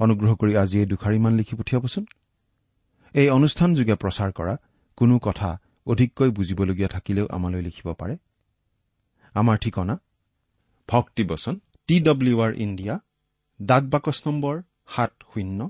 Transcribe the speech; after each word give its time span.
অনুগ্ৰহ 0.00 0.32
কৰি 0.40 0.52
আজি 0.62 0.76
এই 0.82 0.86
দুখাৰিমান 0.92 1.32
লিখি 1.40 1.54
পঠিয়াবচোন। 1.58 2.04
এই 3.14 3.28
অনুষ্ঠানযোগে 3.38 3.94
প্ৰচাৰ 4.02 4.30
কৰা 4.38 4.54
কোনো 4.98 5.14
কথা 5.26 5.50
অধিককৈ 5.86 6.30
বুজিবলগীয়া 6.38 6.88
থাকিলেও 6.94 7.26
আমালৈ 7.36 7.62
লিখিব 7.68 7.88
পাৰে। 8.00 8.14
আমাৰ 9.34 9.56
ঠিকনা 9.64 9.94
ভক্তিবচন 10.88 11.54
টি 11.88 11.96
ডব্লিউ 12.08 12.36
আৰ 12.46 12.52
ইণ্ডিয়া 12.64 12.94
ডাক 13.60 13.84
বাকচ 13.92 14.18
নম্বৰ 14.26 14.54
সাত 14.94 15.12
শূন্য 15.32 15.60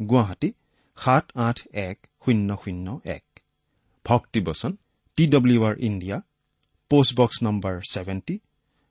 গুৱাহাটী 0.00 0.50
সাত 0.98 1.24
আঠ 1.46 1.58
এক 1.88 1.96
শূন্য 2.24 2.48
শূন্য 2.62 2.86
এক। 3.16 3.24
ভক্তিবচন 4.04 4.72
T 5.18 5.24
W 5.26 5.60
R 5.68 5.74
India 5.88 6.16
post box 6.90 7.36
number 7.42 7.74
seventy 7.92 8.36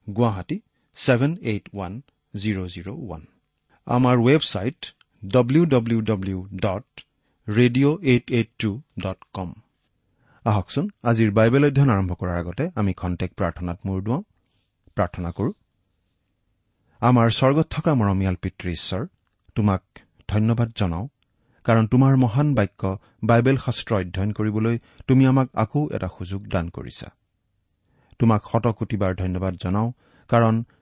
Guwahati 0.08 0.58
seven 0.98 1.31
eight 1.52 1.66
one 1.74 1.94
zero' 2.34 2.69
zero' 2.74 2.90
one. 2.96 3.22
আমাৰ 3.88 4.16
website 4.18 4.80
W 5.24 5.64
W 5.66 6.00
W 6.02 6.40
dot 6.56 6.88
radio' 7.47 7.97
eight 8.03 8.25
eight 8.31 8.50
two 8.59 8.72
dot 9.00 9.19
com 9.34 9.50
আহকচোন 10.46 10.86
আজিৰ 11.03 11.31
বাইবেল 11.31 11.64
অধ্যয়ন 11.66 11.90
আৰম্ভ 11.90 12.12
কৰাৰ 12.19 12.38
আগতে 12.38 12.64
আমি 12.75 12.92
খন্তেক 12.94 13.31
প্ৰাৰ্থনাত 13.40 13.78
মূৰ 13.86 14.00
দুৱাওঁ। 14.02 14.24
প্ৰাৰ্থনা 14.97 15.30
কৰো। 15.31 15.52
আমাৰ 17.02 17.28
স্বৰ্গত 17.30 17.68
থকা 17.69 17.92
মৰমীয়াল 17.94 18.36
পিতৃ 18.36 18.68
ঈশ্বৰ 18.72 19.03
তোমাক 19.56 19.81
ধন্যবাদ 20.28 20.69
জনাওঁ 20.75 21.06
কাৰণ 21.66 21.86
তোমাৰ 21.88 22.13
মহান 22.18 22.48
বাক্য 22.53 22.81
বাইবেল 23.24 23.58
শাস্ত্ৰ 23.58 23.92
অধ্যয়ন 23.96 24.31
কৰিবলৈ 24.31 24.75
তুমি 25.08 25.24
আমাক 25.25 25.48
আকৌ 25.56 25.81
এটা 25.96 26.08
সুযোগ 26.18 26.42
দান 26.48 26.66
কৰিছা। 26.69 27.08
তোমাক 28.19 28.42
শতকোটিবাৰ 28.52 29.12
ধন্যবাদ 29.16 29.53
জনাওঁ 29.63 29.90
কাৰণ 30.30 30.56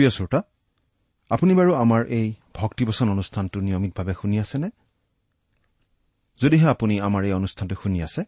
প্ৰিয় 0.00 0.10
শ্ৰোতা 0.10 0.40
আপুনি 1.30 1.54
বাৰু 1.54 1.72
আমাৰ 1.74 2.02
এই 2.18 2.34
ভক্তিবচন 2.54 3.08
অনুষ্ঠানটো 3.10 3.60
নিয়মিতভাৱে 3.60 4.14
শুনি 4.22 4.36
আছেনে? 4.40 4.68
যদিহে 6.40 6.66
আপুনি 6.68 7.00
আমাৰ 7.00 7.22
এই 7.24 7.32
অনুষ্ঠানটো 7.32 7.74
শুনি 7.74 8.02
আছে 8.02 8.22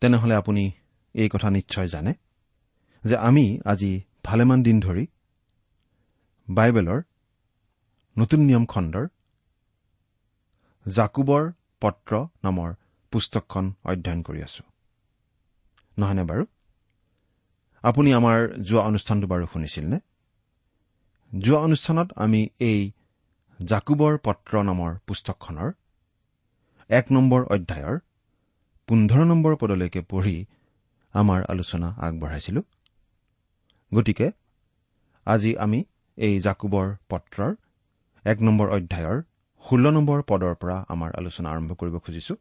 তেনেহলে 0.00 0.34
আপুনি 0.34 0.72
এই 1.14 1.28
কথা 1.28 1.50
নিশ্চয় 1.50 1.88
জানে 1.88 2.12
যে 3.04 3.16
আমি 3.16 3.60
আজি 3.64 4.00
ভালেমান 4.24 4.62
দিন 4.62 4.76
ধৰি 4.80 5.06
বাইবেলৰ 6.48 7.00
নতুন 8.18 8.40
নিয়ম 8.40 8.64
খণ্ডৰ 8.66 9.06
জাকুবৰ 10.86 11.52
পত্ৰ 11.80 12.12
নামৰ 12.44 12.70
পুস্তকখন 13.12 13.64
অধ্যয়ন 13.84 14.22
কৰি 14.22 14.40
আছো। 14.42 14.62
নহয়নে 15.98 16.24
বাৰু? 16.24 16.44
আপুনি 17.82 18.08
আমাৰ 18.12 18.38
যোৱা 18.62 18.82
অনুষ্ঠানটো 18.82 19.26
বাৰু 19.26 19.46
শুনিছিল 19.52 19.86
নে? 19.88 19.98
যোৱা 21.40 21.60
অনুষ্ঠানত 21.60 22.08
আমি 22.16 22.48
এই 22.60 22.92
জাকুবৰ 23.64 24.18
পত্ৰ 24.18 24.62
নামৰ 24.62 24.90
পুস্তকখনৰ 25.06 25.70
এক 26.90 27.06
নম্বৰ 27.12 27.40
অধ্যায়ৰ 27.44 27.96
পোন্ধৰ 28.88 29.24
নম্বৰ 29.24 29.56
পদলৈকে 29.56 30.00
পঢ়ি 30.00 30.36
আমাৰ 31.14 31.40
আলোচনা 31.48 31.88
আগবঢ়াইছিলো। 31.98 32.62
গতিকে 33.94 34.26
আজি 35.26 35.56
আমি 35.56 35.84
এই 36.16 36.40
জাকুবৰ 36.40 36.86
পত্ৰৰ 37.08 37.52
এক 38.24 38.38
নম্বৰ 38.42 38.68
অধ্যায়ৰ 38.70 39.22
ষোল্ল 39.64 39.86
নম্বৰ 39.90 40.22
পদৰ 40.22 40.54
পৰা 40.54 40.76
আমাৰ 40.88 41.10
আলোচনা 41.16 41.48
আৰম্ভ 41.50 41.70
কৰিব 41.74 41.98
খুজিছো। 41.98 42.34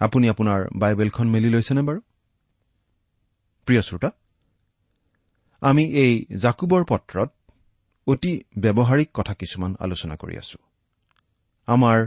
আপুনি 0.00 0.28
আপোনাৰ 0.28 0.60
বাইবেলখন 0.76 1.26
মেলি 1.28 1.50
লৈছেনে 1.50 1.82
বাৰু? 1.82 2.00
প্ৰিয় 3.66 3.82
শ্ৰোতা 3.82 4.10
আমি 5.62 5.84
এই 5.84 6.26
জাকুবৰ 6.36 6.82
পত্ৰত 6.84 7.30
অতি 8.06 8.32
ব্যৱহাৰিক 8.58 9.10
কথা 9.14 9.34
কিছুমান 9.34 9.76
আলোচনা 9.80 10.16
কৰি 10.16 10.36
আছো। 10.36 10.58
আমাৰ 11.68 11.98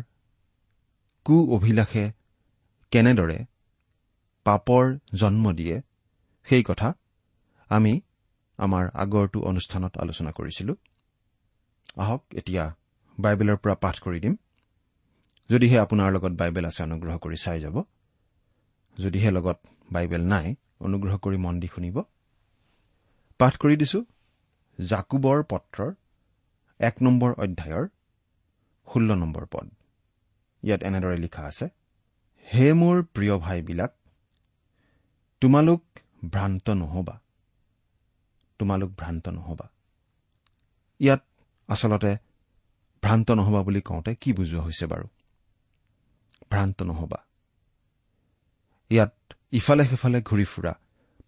কু 1.26 1.36
অভিলাষে 1.56 2.12
কেনেদৰে 2.92 3.46
পাপৰ 4.46 4.86
জন্ম 5.14 5.52
দিয়ে 5.52 5.82
সেই 6.48 6.64
কথা 6.64 6.94
আমি 7.70 7.94
আমাৰ 8.60 8.86
আগৰটো 8.94 9.40
অনুষ্ঠানত 9.42 9.94
আলোচনা 9.98 10.32
কৰিছিলো। 10.32 10.74
আহক 11.98 12.22
এতিয়া 12.34 12.64
বাইবেলৰ 13.18 13.58
পৰা 13.58 13.76
পাঠ 13.76 13.96
কৰি 14.00 14.20
দিম। 14.20 14.36
যদিহে 15.50 15.78
আপোনাৰ 15.80 16.10
লগত 16.12 16.32
বাইবেল 16.32 16.66
আছে 16.66 16.82
অনুগ্ৰহ 16.84 17.16
কৰি 17.18 17.38
চাই 17.38 17.60
যাব। 17.60 17.76
যদিহে 18.98 19.30
লগত 19.32 19.58
বাইবেল 19.92 20.24
নাই 20.28 20.56
অনুগ্ৰহ 20.80 21.14
কৰি 21.18 21.38
মন 21.38 21.60
দি 21.60 21.68
শুনিব। 21.68 21.98
পাঠ 23.40 23.54
কৰি 23.58 23.76
দিছো 23.76 24.00
জাকুবৰ 24.80 25.44
পত্ৰৰ 25.44 25.92
এক 26.80 26.96
নম্বৰ 27.02 27.32
অধ্যায়ৰ 27.34 27.86
ষোল্ল 28.88 29.16
নম্বৰ 29.16 29.46
পদ। 29.46 29.68
ইয়াত 30.64 30.84
এনেদৰে 30.84 31.18
লিখা 31.18 31.44
আছে 31.44 31.66
হে 32.48 32.74
মোৰ 32.74 33.04
প্ৰিয় 33.04 33.36
ভাইবিলাক 33.40 33.92
তোমালোক 35.42 35.84
ভ্ৰান্ত 36.30 36.70
নহবা। 36.70 37.16
তোমালোক 38.60 38.90
ভ্ৰান্ত 38.90 39.26
নহবা। 39.30 39.68
ইয়াত 41.00 41.24
আচলতে 41.70 42.12
ভ্ৰান্ত 43.04 43.32
নহবা 43.32 43.62
বুলি 43.64 43.82
কওঁতে 43.82 44.16
কি 44.16 44.30
বুজোৱা 44.34 44.62
হৈছে 44.64 44.86
বাৰু? 44.86 45.08
ভ্ৰান্ত 46.52 46.78
নহবা। 46.82 47.20
ইয়াত 48.90 49.14
ইফালে 49.52 49.84
সিফালে 49.86 50.20
ঘূৰি 50.22 50.46
ফুৰা 50.46 50.74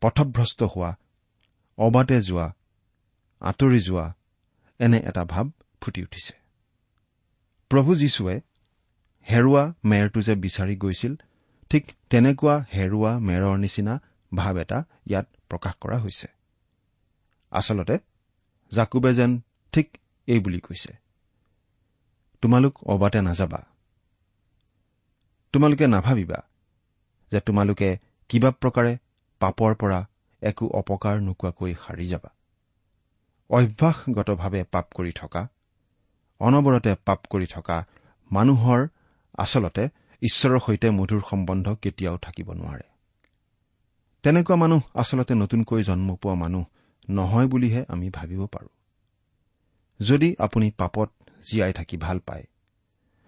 পথভ্ৰষ্ট 0.01 0.63
হোৱা 0.63 0.91
অবাতে 1.85 2.17
যোৱা 2.21 2.47
আঁতৰি 3.41 3.79
যোৱা 3.79 4.05
এনে 4.79 4.99
এটা 5.09 5.23
ভাৱ 5.33 5.47
ফুটি 5.81 6.01
উঠিছে। 6.03 6.33
প্ৰভু 7.71 7.91
যীশুৱে 8.01 8.35
হেৰুৱা 9.27 9.63
মেৰটো 9.85 10.19
যে 10.27 10.33
বিচাৰি 10.35 10.75
গৈছিল 10.83 11.13
ঠিক 11.71 11.83
তেনেকুৱা 12.09 12.55
হেৰুৱা 12.73 13.11
মেৰৰ 13.27 13.55
নিচিনা 13.63 13.93
ভাৱ 14.31 14.55
এটা 14.63 14.79
ইয়াত 15.09 15.25
প্ৰকাশ 15.49 15.73
কৰা 15.81 15.97
হৈছে। 16.03 16.27
আচলতে 17.51 17.95
জাকুবে 18.71 19.11
যেন 19.13 19.31
ঠিক 19.73 19.87
এই 20.27 20.39
বুলি 20.39 20.59
কৈছে 20.59 20.91
তোমালোক 22.43 22.73
অবাতে 22.83 23.19
নাযাবা। 23.21 23.61
তোমালোকে 25.53 25.85
নাভাবিবা 25.87 26.39
যে 27.31 27.39
তোমালোকে 27.39 27.89
কিবা 28.29 28.49
প্ৰকাৰে 28.61 28.93
পাপৰ 29.41 29.71
পৰা 29.75 29.99
একো 30.41 30.65
অপকাৰ 30.67 31.15
নোকোৱাকৈ 31.21 31.73
সাৰি 31.73 32.05
যাবা। 32.07 32.29
অভ্যাসগতভাৱে 33.49 34.63
পাপ 34.71 34.85
কৰি 34.95 35.11
থকা 35.11 35.41
অনবৰতে 36.41 36.95
পাপ 37.05 37.19
কৰি 37.29 37.47
থকা 37.47 37.77
মানুহৰ 38.31 38.87
আচলতে 39.37 39.83
ঈশ্বৰৰ 40.21 40.59
সৈতে 40.59 40.87
মধুৰ 40.89 41.21
সম্বন্ধ 41.29 41.65
কেতিয়াও 41.75 42.17
থাকিব 42.17 42.47
নোৱাৰে। 42.53 42.85
তেনেকুৱা 44.23 44.55
মানুহ 44.55 44.81
আচলতে 44.93 45.33
নতুনকৈ 45.33 45.81
জন্ম 45.83 46.15
পোৱা 46.15 46.35
মানুহ 46.35 46.63
নহয় 47.09 47.47
বুলিহে 47.47 47.81
আমি 47.87 48.09
ভাবিব 48.09 48.41
পাৰোঁ। 48.45 48.73
যদি 49.99 50.35
আপুনি 50.39 50.67
পাপত 50.71 51.09
জীয়াই 51.51 51.73
থাকি 51.73 51.97
ভাল 51.97 52.19
পায় 52.19 52.45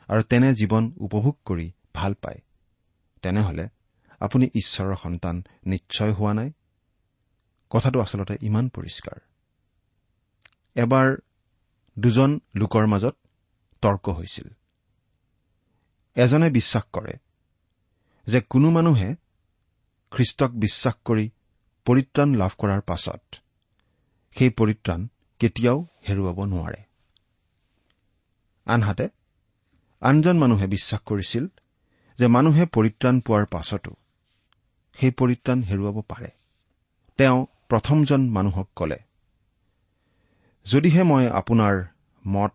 আৰু 0.09 0.21
তেনে 0.23 0.49
জীৱন 0.53 0.83
উপভোগ 0.97 1.35
কৰি 1.45 1.67
ভাল 1.93 2.13
পায় 2.13 2.39
তেনেহলে 3.23 3.65
আপুনি 4.21 4.45
ঈশ্বৰৰ 4.55 4.95
সন্তান 4.95 5.35
নিশ্চয় 5.65 6.11
হোৱা 6.11 6.33
নাই। 6.33 6.49
কথাটো 7.73 7.97
আচলতে 7.99 8.33
ইমান 8.41 8.65
পৰিষ্কাৰ। 8.69 9.19
এবাৰ 10.75 11.07
দুজন 11.97 12.31
লোকৰ 12.55 12.85
মাজত 12.87 13.15
তৰ্ক 13.83 14.09
হৈছিল। 14.09 14.47
এজনে 16.15 16.49
বিশ্বাস 16.49 16.85
কৰে 16.93 17.13
যে 18.27 18.39
কোনো 18.41 18.71
মানুহে 18.71 19.09
খ্ৰীষ্টক 20.11 20.51
বিশ্বাস 20.55 20.95
কৰি 21.05 21.25
পৰিত্ৰাণ 21.85 22.29
লাভ 22.35 22.51
কৰাৰ 22.57 22.81
পাছত 22.81 23.23
সেই 24.35 24.49
পৰিত্ৰাণ 24.49 25.07
কেতিয়াও 25.41 25.79
হেৰুৱাব 26.07 26.37
নোৱাৰে। 26.45 26.81
আনহাতে 28.65 29.05
আনজন 30.01 30.37
মানুহে 30.37 30.67
বিশ্বাস 30.67 31.01
কৰিছিল 31.01 31.47
যে 32.19 32.27
মানুহে 32.27 32.65
পৰিত্ৰাণ 32.65 33.15
পোৱাৰ 33.19 33.45
পাছতো 33.45 33.91
সেই 34.97 35.11
পৰিত্ৰাণ 35.11 35.59
হেৰুৱাব 35.61 35.97
পাৰে। 36.01 36.29
তেওঁ 37.19 37.39
প্ৰথমজন 37.73 38.21
মানুহক 38.29 38.67
কলে 38.75 38.99
যদিহে 40.65 41.03
মই 41.03 41.25
আপোনাৰ 41.29 41.75
মত 42.27 42.53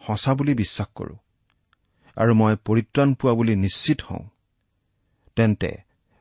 সঁচা 0.00 0.34
বুলি 0.34 0.54
বিশ্বাস 0.54 0.88
কৰো 0.94 1.14
আৰু 2.16 2.34
মই 2.34 2.54
পৰিত্ৰাণ 2.64 3.14
পোৱা 3.14 3.34
বুলি 3.34 3.54
নিশ্চিত 3.56 3.98
হওঁ 4.02 4.24
তেন্তে 5.36 5.70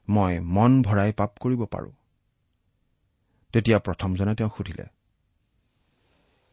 মই 0.08 0.40
মন 0.40 0.72
ভৰাই 0.82 1.12
পাপ 1.14 1.32
কৰিব 1.40 1.62
পাৰো। 1.66 1.92
তেতিয়া 3.54 3.78
প্ৰথমজনে 3.80 4.34
তেওঁক 4.36 4.54
সুধিলে 4.58 4.86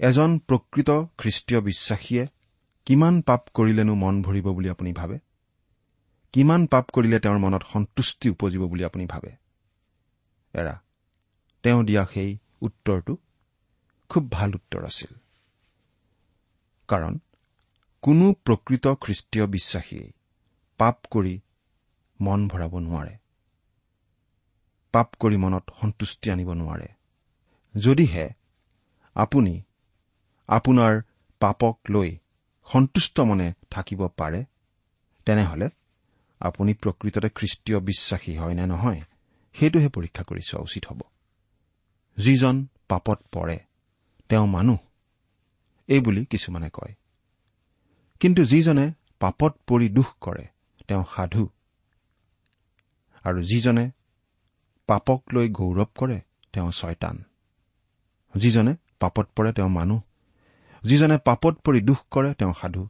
এজন 0.01 0.39
প্ৰকৃত 0.39 0.91
খ্ৰীষ্টীয় 1.19 1.61
বিশ্বাসীয়ে 1.61 2.25
কিমান 2.87 3.21
পাপ 3.21 3.43
কৰিলেনো 3.55 3.95
মন 3.95 4.23
ভৰিব 4.23 4.47
বুলি 4.53 4.69
আপুনি 4.71 4.93
ভাবে? 4.93 5.19
কিমান 6.33 6.67
পাপ 6.67 6.91
কৰিলে 6.91 7.19
তেওঁৰ 7.19 7.39
মনত 7.39 7.63
সন্তুষ্টি 7.73 8.27
উপজিব 8.31 8.63
বুলি 8.67 8.85
আপুনি 8.85 9.07
ভাবে? 9.07 9.31
এৰা 10.55 10.75
তেওঁ 11.65 11.83
দিয়া 11.85 12.05
সেই 12.05 12.39
উত্তৰটো 12.63 13.17
খুব 14.11 14.25
ভাল 14.31 14.51
উত্তৰ 14.55 14.85
আছিল। 14.85 15.13
কাৰণ 16.89 17.15
কোনো 18.03 18.27
প্ৰকৃত 18.45 18.87
খ্ৰীষ্টীয় 19.01 19.47
বিশ্বাসীয়ে 19.47 20.13
পাপ 20.79 20.97
কৰি 21.11 21.41
মন 22.21 22.49
ভৰাব 22.49 22.73
নোৱাৰে। 22.79 23.15
পাপ 24.95 25.09
কৰি 25.21 25.37
মনত 25.37 25.65
সন্তুষ্টি 25.81 26.31
আনিব 26.31 26.51
নোৱাৰে। 26.53 26.89
যদিহে 27.75 28.27
আপুনি 29.17 29.55
আপোনাৰ 30.49 31.01
পাপক 31.41 31.77
লৈ 31.91 32.11
সন্তুষ্ট 32.69 33.21
মনে 33.21 33.49
থাকিব 33.71 34.09
পাৰে 34.09 34.45
তেনেহলে 35.27 35.67
আপুনি 36.41 36.73
প্ৰকৃততে 36.75 37.29
খ্ৰীষ্টীয় 37.29 37.81
বিশ্বাসী 37.81 38.37
হয় 38.37 38.55
নে 38.55 38.65
নহয় 38.67 39.01
সেইটোহে 39.55 39.89
পৰীক্ষা 39.89 40.23
কৰি 40.23 40.41
চোৱা 40.41 40.63
উচিত 40.63 40.85
হ'ব। 40.87 41.14
যিজন 42.17 42.67
পাপত 42.89 43.23
পৰে 43.33 43.59
তেওঁ 44.29 44.47
মানুহ। 44.47 44.77
এই 45.89 46.01
বুলি 46.01 46.25
কিছুমানে 46.25 46.71
কয়। 46.73 46.95
কিন্তু 48.21 48.45
যিজনে 48.45 48.93
পাপত 49.21 49.59
পৰি 49.67 49.89
দুখ 49.89 50.17
কৰে 50.21 50.49
তেওঁ 50.89 51.05
সাধু। 51.17 51.49
আৰু 53.23 53.43
যিজনে 53.43 53.91
পাপক 54.87 55.25
লৈ 55.33 55.49
গৌৰৱ 55.49 55.87
কৰে 55.95 56.21
তেওঁ 56.53 56.71
ছয়তান। 56.71 57.25
যিজনে 58.37 58.77
পাপত 59.01 59.29
পৰে 59.37 59.53
তেওঁ 59.53 59.69
মানুহ। 59.69 60.01
যিজনে 60.83 61.19
পাপত 61.19 61.55
পৰি 61.55 61.81
দুখ 61.81 61.99
কৰে 62.11 62.35
তেওঁ 62.35 62.55
সাধু। 62.61 62.89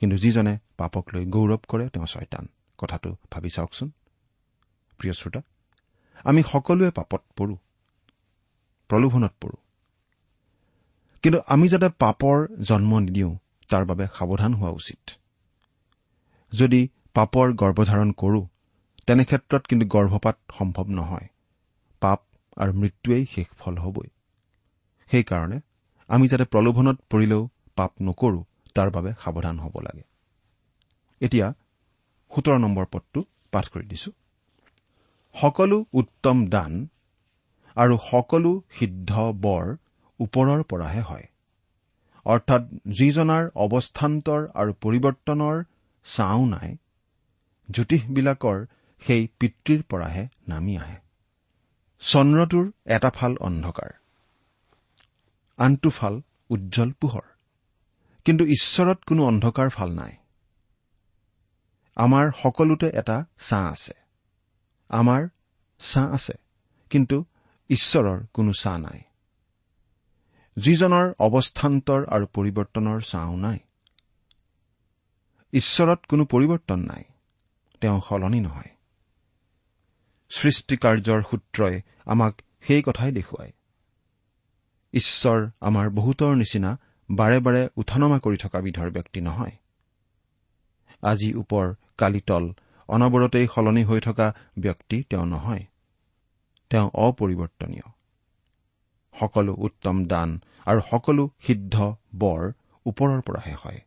কিন্তু 0.00 0.16
যিজনে 0.16 0.58
পাপক 0.76 1.14
লৈ 1.14 1.24
গৌৰৱ 1.26 1.58
কৰে 1.68 1.88
তেওঁ 1.88 2.06
ছয়তান। 2.06 2.48
কথাটো 2.78 3.16
ভাবি 3.30 3.50
চাওকচোন। 3.50 3.90
প্ৰিয় 4.98 5.12
শ্ৰোতা 5.12 5.42
আমি 6.24 6.42
সকলোৱে 6.42 6.90
পাপত 6.90 7.22
পৰো। 7.36 7.56
প্ৰলোভনত 8.92 9.32
পৰো। 9.40 9.58
কিন্তু 11.24 11.38
আমি 11.46 11.68
যাতে 11.68 11.88
পাপৰ 11.98 12.46
জন্ম 12.62 12.98
নিদিওঁ 12.98 13.32
তাৰ 13.70 13.84
বাবে 13.84 14.06
সাৱধান 14.14 14.54
হোৱা 14.54 14.70
উচিত। 14.70 15.02
যদি 16.52 16.80
পাপৰ 17.14 17.52
গৰ্ভধাৰণ 17.52 18.10
কৰো 18.12 18.40
তেনে 19.08 19.24
ক্ষেত্ৰত 19.24 19.62
কিন্তু 19.66 19.86
গৰ্ভপাত 19.86 20.36
সম্ভৱ 20.58 20.86
নহয়। 20.88 21.28
পাপ 22.02 22.20
আৰু 22.56 22.72
মৃত্যুৱেই 22.72 23.26
শেষ 23.34 23.46
ফল 23.58 23.78
হবই। 23.78 24.08
সেইকাৰণে 25.10 25.60
আমি 26.08 26.28
যাতে 26.28 26.44
প্ৰলোভনত 26.44 26.98
পৰিলেও 27.10 27.42
পাপ 27.76 27.92
নকৰো 28.02 28.40
তাৰ 28.74 28.90
বাবে 28.90 29.10
সাৱধান 29.24 29.58
হ'ব 29.58 29.74
লাগে। 29.80 30.04
এতিয়া 31.20 31.46
সোতৰ 32.32 32.58
নম্বৰ 32.58 32.86
পদটো 32.90 33.24
পাঠ 33.50 33.68
কৰি 33.68 33.86
দিছো। 33.86 34.10
সকলো 35.34 35.84
উত্তম 35.92 36.46
দান 36.46 36.88
আৰু 37.76 37.98
সকলো 38.10 38.62
সিদ্ধ 38.78 39.12
বৰ 39.40 39.76
ওপৰৰ 40.20 40.62
পৰাহে 40.62 41.00
হয়। 41.00 41.26
অৰ্থাৎ 42.26 42.62
যিজনাৰ 42.86 43.50
অৱস্থান্তৰ 43.54 44.48
আৰু 44.54 44.72
পৰিৱৰ্তনৰ 44.80 45.64
চাও 46.04 46.46
নাই 46.46 46.76
জ্যোতিষবিলাকৰ 47.68 48.66
সেই 49.02 49.28
পিতৃৰ 49.40 49.82
পৰাহে 49.82 50.28
নামি 50.48 50.76
আহে। 50.76 50.96
চন্দ্ৰটোৰ 52.00 52.70
এটা 52.86 53.10
ফাল 53.10 53.36
অন্ধকাৰ 53.40 53.90
আনটো 55.58 55.90
ফাল 55.90 56.22
উজ্জ্বল 56.50 56.92
পোহৰ। 56.92 57.22
কিন্তু 58.24 58.44
ঈশ্বৰত 58.44 58.98
কোনো 59.06 59.26
অন্ধকাৰ 59.26 59.68
ফাল 59.70 59.90
নাই। 59.90 60.16
আমাৰ 61.96 62.32
সকলোতে 62.42 62.86
এটা 62.94 63.24
ছাঁ 63.38 63.70
আছে। 63.70 63.92
আমাৰ 64.88 65.28
ছাঁ 65.78 66.10
আছে। 66.12 66.32
কিন্তু 66.90 67.24
ঈশ্বৰৰ 67.70 68.26
কোনো 68.34 68.52
ছাঁ 68.52 68.78
নাই। 68.78 69.00
যিজনৰ 70.56 71.14
অৱস্থান্তৰ 71.18 72.06
আৰু 72.06 72.26
পৰিৱৰ্তনৰ 72.26 73.00
ছাঁও 73.00 73.36
নাই। 73.36 73.58
ঈশ্বৰত 75.52 76.06
কোনো 76.06 76.24
পৰিৱৰ্তন 76.24 76.80
নাই। 76.80 77.04
তেওঁ 77.80 78.00
সলনি 78.08 78.40
নহয়। 78.40 78.70
সৃষ্টিকাৰ্যৰ 80.30 81.22
সূত্ৰই 81.30 81.80
আমাক 82.04 82.42
সেই 82.66 82.82
কথাই 82.82 83.12
দেখুৱায়। 83.12 83.52
ঈশ্বৰ 84.92 85.50
আমাৰ 85.60 85.90
বহুতৰ 85.90 86.34
নিচিনা 86.36 86.78
বাৰে 87.10 87.40
বাৰে 87.40 87.68
উঠানমা 87.76 88.18
কৰি 88.18 88.36
থকা 88.36 88.60
বিধৰ 88.60 88.90
ব্যক্তি 88.90 89.20
নহয়। 89.20 89.50
আজি 91.02 91.34
ওপৰ 91.34 91.74
কালি 91.98 92.20
তল 92.20 92.52
অনবৰতেই 92.88 93.46
সলনি 93.54 93.84
হৈ 93.84 94.00
থকা 94.00 94.34
ব্যক্তি 94.58 95.02
তেওঁ 95.02 95.26
নহয়। 95.26 95.66
তেওঁ 96.72 96.88
অপৰিৱৰ্তনীয়। 96.94 97.86
সকলো 99.14 99.52
উত্তম 99.58 99.96
দান 100.04 100.28
আৰু 100.66 100.80
সকলো 100.90 101.24
সিদ্ধ 101.46 101.76
বৰ 102.14 102.52
ওপৰৰ 102.86 103.20
পৰাহে 103.20 103.54
হয়। 103.62 103.80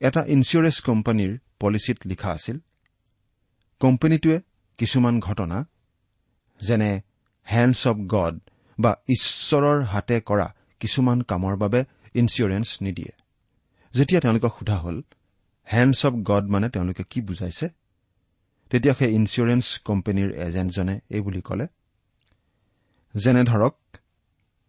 এটা 0.00 0.20
ইঞ্চুৰেঞ্চ 0.26 0.76
কোম্পানীৰ 0.80 1.32
পলিচিত 1.60 1.98
লিখা 2.06 2.30
আছিল 2.32 2.58
কোম্পানীটোৱে 3.80 4.40
কিছুমান 4.78 5.20
ঘটনা 5.20 5.66
যেনে 6.60 6.90
হেণ্ডছ 7.46 7.88
অব 7.88 7.98
গড 8.06 8.34
বা 8.78 8.92
ঈশ্বৰৰ 9.08 9.78
হাতে 9.82 10.20
কৰা 10.20 10.48
কিছুমান 10.80 11.18
কামৰ 11.22 11.54
বাবে 11.56 11.80
ইঞ্চুৰেঞ্চ 12.14 12.68
নিদিয়ে। 12.80 13.12
যেতিয়া 13.94 14.20
তেওঁলোকক 14.20 14.52
সোধা 14.58 14.76
হ'ল 14.78 15.02
হেণ্ডছ 15.72 16.06
অব 16.06 16.14
গড 16.22 16.44
মানে 16.48 16.68
তেওঁলোকে 16.68 17.02
কি 17.10 17.20
বুজাইছে? 17.20 17.66
তেতিয়া 18.70 18.94
সেই 18.94 19.10
ইঞ্চুৰেঞ্চ 19.14 19.66
কোম্পানীৰ 19.84 20.30
এজেণ্টজনে 20.46 21.00
এই 21.10 21.20
বুলি 21.20 21.40
ক'লে 21.40 21.66
যেনে 23.14 23.42
ধৰক 23.44 23.74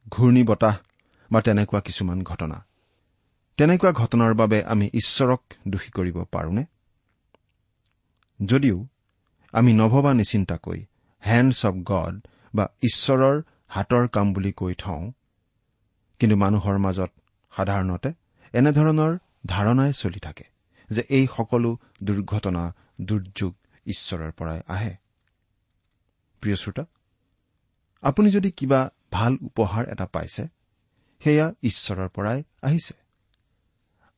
ঘূৰ্ণী 0.10 0.44
বতাহ 0.44 0.76
বা 1.32 1.42
তেনেকুৱা 1.42 1.80
কিছুমান 1.82 2.20
ঘটনা। 2.24 2.58
তেনেকুৱা 3.58 3.92
ঘটনাৰ 3.92 4.34
বাবে 4.34 4.64
আমি 4.64 4.90
ঈশ্বৰক 4.94 5.42
দোষী 5.68 5.92
কৰিব 5.92 6.18
পাৰোনে? 6.32 6.64
যদিও 8.40 8.78
আমি 9.54 9.74
নভবা 9.74 10.14
নিচিন্তাকৈ 10.14 10.80
হেণ্ডছ 11.24 11.66
অব 11.66 11.76
গড 11.84 12.16
বা 12.56 12.66
ঈশ্বৰৰ 12.82 13.36
হাতৰ 13.68 14.08
কাম 14.08 14.34
বুলি 14.34 14.52
কৈ 14.52 14.74
থওঁ 14.74 15.12
কিন্তু 16.20 16.36
মানুহৰ 16.38 16.78
মাজত 16.78 17.12
সাধাৰণতে 17.54 18.10
এনেধৰণৰ 18.54 19.14
ধাৰণাই 19.46 19.92
চলি 19.94 20.20
থাকে 20.20 20.46
যে 20.90 21.02
এই 21.10 21.26
সকলো 21.36 21.70
দুৰ্ঘটনা 22.04 22.64
দুৰ্যোগ 23.02 23.54
ঈশ্বৰৰ 23.86 24.32
পৰাই 24.32 24.60
আহে। 24.68 24.94
প্ৰিয় 26.42 26.56
শ্ৰোতা 26.56 26.86
আপুনি 28.04 28.32
যদি 28.32 28.52
কিবা 28.52 28.90
ভাল 29.12 29.34
উপহাৰ 29.42 29.84
এটা 29.90 30.06
পাইছে 30.06 30.44
সেয়া 31.22 31.54
ঈশ্বৰৰ 31.64 32.10
পৰাই 32.10 32.44
আহিছে। 32.62 32.94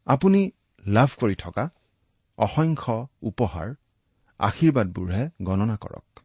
আপুনি 0.06 0.52
লাভ 0.86 1.10
কৰি 1.20 1.36
থকা 1.36 1.70
অসংখ্য 2.38 3.08
উপহাৰ 3.22 3.68
আশীৰ্বাদবোৰহে 4.40 5.30
গণনা 5.42 5.76
কৰক। 5.78 6.20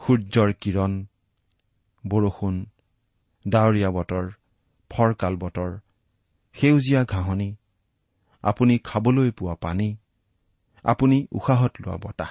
সূৰ্যৰ 0.00 0.52
কিৰণ 0.52 0.92
বৰষুণ 2.06 2.54
ডাৱৰীয়া 3.48 3.90
বতৰ 3.90 4.26
ফৰকাল 4.90 5.36
বতৰ 5.36 5.78
সেউজীয়া 6.52 7.04
ঘাঁহনি 7.04 7.56
আপুনি 8.42 8.78
খাবলৈ 8.78 9.30
পোৱা 9.30 9.54
পানী 9.54 9.96
আপুনি 10.86 11.26
উশাহত 11.32 11.72
লোৱা 11.86 11.96
বতাহ 11.96 12.30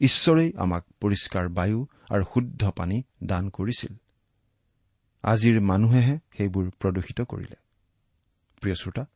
ঈশ্বৰেই 0.00 0.52
আমাক 0.56 0.84
পৰিষ্কাৰ 1.00 1.48
বায়ু 1.48 1.86
আৰু 2.10 2.24
শুদ্ধ 2.24 2.70
পানী 2.70 3.02
দান 3.24 3.48
কৰিছিল। 3.48 3.94
আজিৰ 5.22 5.60
মানুহেহে 5.60 6.18
সেইবোৰ 6.36 6.70
প্ৰদূষিত 6.70 7.20
কৰিলে। 7.20 7.56
প্ৰিয় 8.60 8.74
শ্ৰোতা 8.74 9.06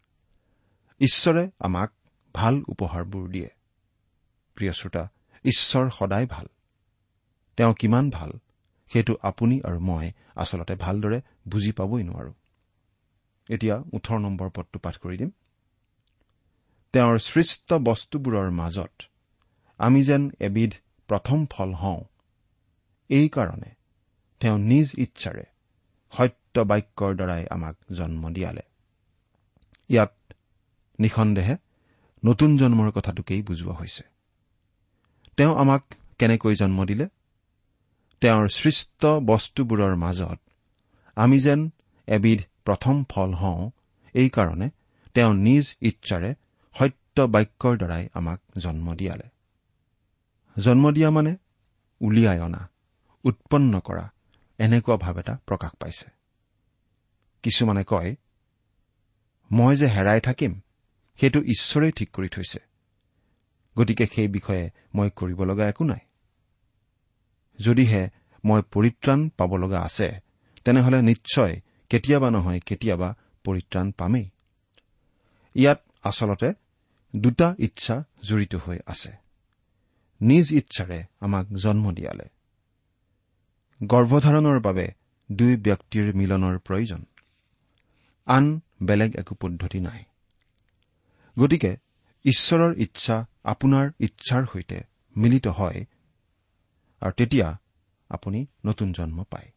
ঈশ্বৰে 1.00 1.50
আমাক 1.58 1.92
ভাল 2.34 2.62
উপহাৰবোৰ 2.68 3.28
দিয়ে। 3.28 3.50
প্ৰিয় 4.54 4.72
শ্ৰোতা 4.72 5.08
ঈশ্বৰ 5.44 5.90
সদায় 5.90 6.26
ভাল। 6.26 6.46
তেওঁ 7.56 7.74
কিমান 7.74 8.10
ভাল 8.10 8.32
সেইটো 8.92 9.16
আপুনি 9.22 9.60
আৰু 9.64 9.80
মই 9.80 10.12
আচলতে 10.36 10.74
ভালদৰে 10.74 11.20
বুজি 11.48 11.72
পাবই 11.72 12.02
নোৱাৰো। 12.02 12.32
এতিয়া 13.48 13.82
ওঠৰ 13.92 14.18
নম্বৰ 14.18 14.50
পদটো 14.54 14.78
পাঠ 14.78 14.98
কৰি 14.98 15.16
দিম। 15.16 15.30
তেওঁৰ 16.92 17.18
সৃষ্ট 17.18 17.74
বস্তুবোৰৰ 17.74 18.50
মাজত 18.50 19.02
আমি 19.78 20.02
যেন 20.02 20.30
এবিধ 20.40 20.72
প্ৰথম 21.08 21.46
ফল 21.46 21.72
হওঁ। 21.72 22.00
এইকাৰণে 23.10 23.70
তেওঁ 24.40 24.58
নিজ 24.58 24.88
ইচ্ছাৰে 24.98 25.44
সত্য 26.12 26.60
বাক্যৰ 26.60 27.14
দ্বাৰাই 27.14 27.46
আমাক 27.50 27.76
জন্ম 27.92 28.30
দিয়ালে। 28.30 28.62
ইয়াত 29.88 30.14
নিঃসন্দেহে 30.98 31.56
নতুন 32.24 32.56
জন্মৰ 32.56 32.90
কথাটোকেই 32.90 33.42
বুজোৱা 33.42 33.74
হৈছে। 33.74 34.04
তেওঁ 35.36 35.56
আমাক 35.56 35.84
কেনেকৈ 36.18 36.54
জন্ম 36.54 36.84
দিলে? 36.84 37.08
তেওঁৰ 38.20 38.48
সৃষ্ট 38.48 39.06
বস্তুবোৰৰ 39.06 39.96
মাজত 39.96 40.40
আমি 41.16 41.38
যেন 41.40 41.70
এবিধ 42.06 42.40
প্ৰথম 42.64 43.04
ফল 43.04 43.30
হওঁ 43.34 43.70
এইকাৰণে 44.14 44.70
তেওঁ 45.14 45.34
নিজ 45.34 45.74
ইচ্ছাৰে 45.80 46.34
সত্য 46.78 47.20
বাক্যৰ 47.20 47.76
দ্বাৰাই 47.76 48.08
আমাক 48.14 48.40
জন্ম 48.58 48.94
দিয়ালে। 48.94 49.28
জন্ম 50.60 50.90
দিয়া 50.90 51.10
মানে 51.10 51.36
উলিয়াই 52.00 52.40
অনা 52.40 52.70
উৎপন্ন 53.24 53.80
কৰা 53.80 54.12
এনেকুৱা 54.58 54.96
ভাৱ 54.96 55.18
এটা 55.18 55.38
প্ৰকাশ 55.46 55.70
পাইছে। 55.80 56.10
কিছুমানে 57.42 57.84
কয় 57.86 58.16
মই 59.52 59.76
যে 59.76 59.86
হেৰাই 59.86 60.20
থাকিম 60.20 60.60
সেইটো 61.20 61.40
ঈশ্বৰেই 61.40 61.92
ঠিক 61.92 62.10
কৰি 62.12 62.28
থৈছে। 62.28 62.58
গতিকে 63.78 64.06
সেই 64.06 64.28
বিষয়ে 64.28 64.70
মই 64.94 65.10
কৰিব 65.16 65.44
লগা 65.44 65.68
একো 65.68 65.84
নাই। 65.84 65.98
যদিহে 67.60 68.08
মই 68.44 68.62
পৰিত্ৰাণ 68.72 69.28
পাব 69.28 69.56
লগা 69.56 69.80
আছে 69.80 70.20
তেনেহলে 70.64 71.02
নিশ্চয় 71.02 71.60
কেতিয়াবা 71.88 72.30
নহয় 72.30 72.60
কেতিয়াবা 72.60 73.14
পৰিত্ৰাণ 73.44 73.90
পামেই। 73.90 74.30
ইয়াত 75.54 75.82
আচলতে 76.02 76.52
দুটা 77.16 77.54
ইচ্ছা 77.58 78.04
জড়িত 78.22 78.54
হৈ 78.54 78.78
আছে। 78.86 79.12
নিজ 80.20 80.52
ইচ্ছাৰে 80.52 81.04
আমাক 81.20 81.46
জন্ম 81.52 81.92
দিয়ালে। 81.92 82.24
গৰ্ভধাৰণৰ 83.84 84.60
বাবে 84.60 84.92
দুই 85.32 85.56
ব্যক্তিৰ 85.56 86.14
মিলনৰ 86.14 86.58
প্ৰয়োজন। 86.58 87.04
আন 88.26 88.60
বেলেগ 88.82 89.16
একো 89.16 89.34
পদ্ধতি 89.34 89.80
নাই। 89.80 90.04
গতিকে 91.38 91.76
ঈশ্বৰৰ 92.24 92.74
ইচ্ছা 92.76 93.26
আপোনাৰ 93.44 93.90
ইচ্ছাৰ 93.98 94.46
সৈতে 94.52 94.80
মিলিত 95.16 95.48
হয় 95.48 95.86
আৰু 97.00 97.12
তেতিয়া 97.12 97.58
আপুনি 98.08 98.46
নতুন 98.66 98.92
জন্ম 98.92 99.24
পায়। 99.30 99.52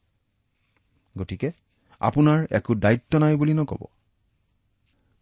গতিকে 1.17 1.51
আপোনাৰ 1.99 2.47
একো 2.51 2.75
দায়িত্ব 2.75 3.19
নাই 3.19 3.35
বুলি 3.35 3.53
নকব। 3.53 3.85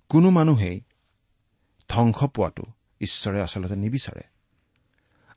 কোনো 0.10 0.30
মানুহেই 0.30 0.82
ধ্বংস 1.94 2.20
পোৱাটো 2.36 2.66
ঈশ্বৰে 3.02 3.40
আচলতে 3.42 3.76
নিবিচাৰে। 3.76 4.24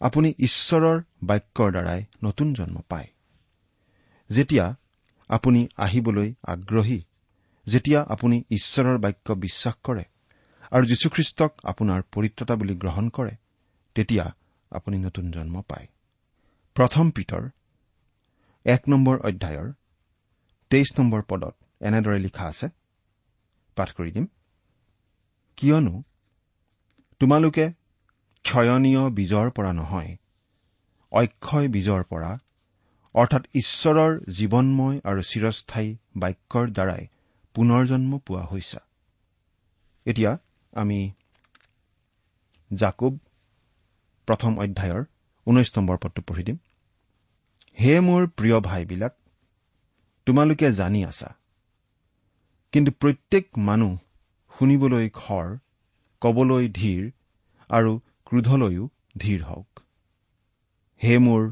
আপুনি 0.01 0.29
ঈশ্বৰৰ 0.39 1.03
বাক্যৰ 1.23 1.71
দ্বাৰাই 1.71 2.01
নতুন 2.25 2.55
জন্ম 2.55 2.81
পায়। 2.89 3.09
যেতিয়া 4.31 4.67
আপুনি 5.29 5.69
আহিবলৈ 5.77 6.35
আগ্ৰহী 6.43 7.01
যেতিয়া 7.67 8.01
আপুনি 8.09 8.37
ঈশ্বৰৰ 8.51 8.99
বাক্য 8.99 9.33
বিশ্বাস 9.33 9.75
কৰে 9.85 10.05
আৰু 10.71 10.85
যীশুখ্ৰীষ্টক 10.87 11.53
আপোনাৰ 11.65 12.03
পৰিত্ৰতা 12.03 12.55
বুলি 12.57 12.75
গ্ৰহণ 12.75 13.09
কৰে 13.09 13.35
তেতিয়া 13.95 14.35
আপুনি 14.71 14.97
নতুন 14.99 15.31
জন্ম 15.31 15.63
পায়। 15.63 15.87
প্ৰথম 16.77 17.11
পিতৰ 17.11 17.43
এক 18.65 18.83
নম্বৰ 18.89 19.17
অধ্যায়ৰ 19.19 19.73
তেইছ 20.71 20.89
নম্বৰ 20.99 21.23
পদত 21.23 21.55
এনেদৰে 21.81 22.19
লিখা 22.19 22.45
আছে। 22.45 22.67
পাঠ 23.77 23.93
কৰি 23.93 24.11
দিম। 24.11 24.27
কিয়নো 25.57 26.03
তোমালোকে 27.21 27.65
ক্ষয়নীয় 28.45 29.03
বীজৰ 29.11 29.47
পৰা 29.51 29.73
নহয় 29.73 30.11
অক্ষয় 31.13 31.69
বীজৰ 31.69 32.03
পৰা 32.05 32.33
অৰ্থাৎ 33.15 33.43
ঈশ্বৰৰ 33.55 34.13
জীৱনময় 34.31 34.97
আৰু 35.05 35.21
চিৰস্থায়ী 35.31 35.91
বাক্যৰ 36.17 36.67
দ্বাৰাই 36.71 37.03
পুনৰ 37.55 37.83
জন্ম 37.87 38.13
পোৱা 38.27 38.45
হৈছা। 38.45 38.81
এতিয়া 40.07 40.33
আমি 40.73 40.99
জাকুব 42.71 43.13
প্ৰথম 44.29 44.53
অধ্যায়ৰ 44.59 45.03
ঊনৈশ 45.47 45.69
নম্বৰ 45.77 45.97
পদটো 46.03 46.23
পঢ়ি 46.23 46.43
দিম। 46.43 46.59
হে 47.79 47.95
মোৰ 48.01 48.23
প্ৰিয় 48.37 48.59
ভাইবিলাক 48.61 49.15
তোমালোকে 50.27 50.67
জানি 50.73 51.01
আছা 51.05 51.31
কিন্তু 52.73 52.91
প্ৰত্যেক 53.01 53.45
মানুহ 53.59 53.93
শুনিবলৈ 54.59 55.09
খৰ 55.15 55.47
কবলৈ 56.27 56.69
ধীৰ 56.75 57.03
আৰু 57.71 57.93
ক্ৰোধলৈও 58.25 58.85
ধীৰ 59.19 59.43
হওক। 59.45 59.83
হে 61.01 61.15
মোৰ 61.19 61.43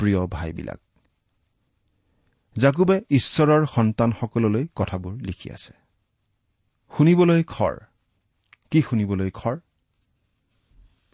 প্ৰিয় 0.00 0.20
ভাইবিলাক 0.26 0.80
জাকুবে 2.56 2.96
ঈশ্বৰৰ 3.10 3.64
সন্তানসকললৈ 3.66 4.64
কথাবোৰ 4.76 5.14
লিখি 5.20 5.50
আছে। 5.50 5.72
শুনিবলৈ 6.92 7.42
খৰ 7.44 7.74
কি 8.70 8.82
শুনিবলৈ 8.82 9.30
খৰ? 9.30 9.56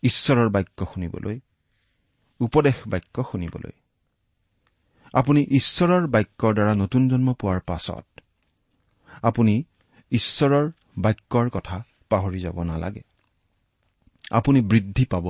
ঈশ্বৰৰ 0.02 0.49
বাক্য 0.49 0.79
শুনিবলৈ 0.95 1.40
উপদেশ 2.40 2.79
বাক্য 2.87 3.25
শুনিবলৈ। 3.33 3.73
আপুনি 5.14 5.40
ঈশ্বৰৰ 5.50 6.07
বাক্যৰ 6.07 6.52
দ্বাৰা 6.55 6.75
নতুন 6.75 7.09
জন্ম 7.09 7.29
পোৱাৰ 7.35 7.61
পাছত 7.61 8.07
আপুনি 9.23 9.55
ঈশ্বৰৰ 10.12 10.67
বাক্যৰ 10.99 11.50
কথা 11.50 11.79
পাহৰি 12.11 12.40
যাব 12.40 12.57
নালাগে। 12.62 13.02
আপুনি 14.31 14.61
বৃদ্ধি 14.61 15.05
পাব 15.12 15.26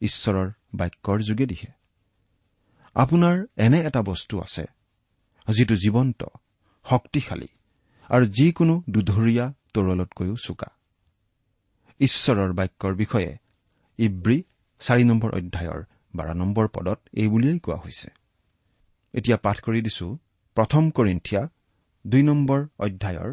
ঈশ্বৰৰ 0.00 0.48
বাক্যৰ 0.74 1.18
যোগেদিহে। 1.28 1.70
আপোনাৰ 2.96 3.36
এনে 3.56 3.78
এটা 3.88 4.00
বস্তু 4.02 4.34
আছে 4.40 4.64
যিটো 5.48 5.74
জীৱন্ত 5.74 6.20
শক্তিশালী 6.86 7.50
আৰু 8.10 8.24
যিকোনো 8.36 8.74
দুধৰীয়া 8.88 9.46
তৰোৱালতকৈও 9.74 10.36
চোকা। 10.36 10.68
ঈশ্বৰৰ 12.00 12.50
বাক্যৰ 12.52 12.92
বিষয়ে 12.94 13.32
ইব্ৰী 13.98 14.38
চাৰি 14.80 15.04
নম্বৰ 15.04 15.30
অধ্যায়ৰ 15.38 15.80
বাৰ 16.16 16.28
নম্বৰ 16.34 16.66
পদত 16.68 16.98
এই 17.12 17.28
বুলিয়েই 17.28 17.58
কোৱা 17.58 17.78
হৈছে। 17.84 18.08
এতিয়া 19.14 19.36
পাঠ 19.36 19.56
কৰি 19.60 19.80
দিছো 19.86 20.06
প্ৰথম 20.56 20.82
কৰিন্ঠিয়া 20.90 21.42
দুই 22.04 22.22
নম্বৰ 22.22 22.60
অধ্যায়ৰ 22.78 23.30